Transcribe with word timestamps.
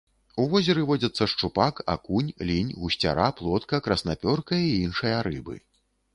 У 0.43 0.43
возеры 0.51 0.85
водзяцца 0.91 1.27
шчупак, 1.33 1.81
акунь, 1.95 2.31
лінь, 2.51 2.73
гусцяра, 2.85 3.29
плотка, 3.43 3.83
краснапёрка 3.91 4.53
і 4.67 4.75
іншыя 4.89 5.17
рыбы. 5.31 5.55